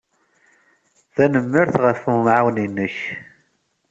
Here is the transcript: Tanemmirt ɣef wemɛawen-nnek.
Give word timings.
Tanemmirt 1.15 1.75
ɣef 1.83 1.99
wemɛawen-nnek. 2.09 2.95